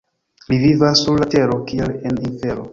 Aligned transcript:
Li 0.51 0.57
vivas 0.63 1.03
sur 1.05 1.21
la 1.23 1.29
tero 1.35 1.61
kiel 1.71 1.97
en 2.11 2.21
infero. 2.33 2.69